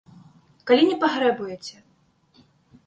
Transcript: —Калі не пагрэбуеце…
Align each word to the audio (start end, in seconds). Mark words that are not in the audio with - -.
—Калі 0.71 0.83
не 0.91 0.95
пагрэбуеце… 1.03 1.77